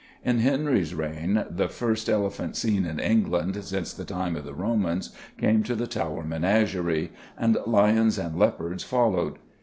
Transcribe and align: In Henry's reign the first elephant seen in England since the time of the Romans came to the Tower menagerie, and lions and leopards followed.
In 0.25 0.39
Henry's 0.39 0.95
reign 0.95 1.45
the 1.47 1.67
first 1.69 2.09
elephant 2.09 2.55
seen 2.55 2.85
in 2.87 2.97
England 2.99 3.63
since 3.63 3.93
the 3.93 4.03
time 4.03 4.35
of 4.35 4.43
the 4.45 4.53
Romans 4.55 5.13
came 5.37 5.61
to 5.61 5.75
the 5.75 5.85
Tower 5.85 6.23
menagerie, 6.23 7.11
and 7.37 7.55
lions 7.67 8.17
and 8.17 8.35
leopards 8.35 8.83
followed. 8.83 9.37